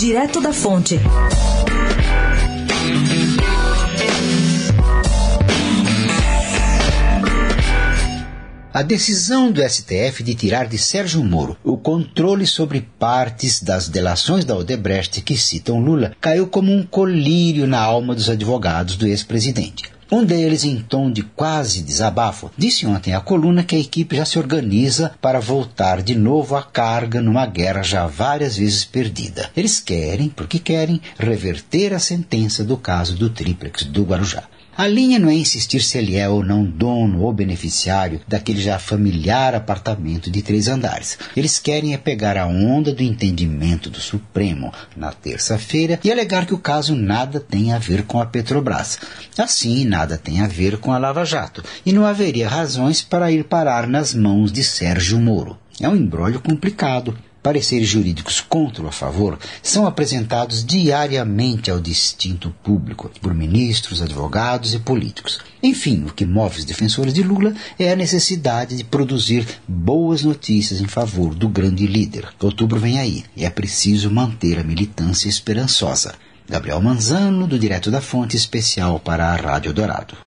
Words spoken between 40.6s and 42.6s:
andares. Eles querem é pegar a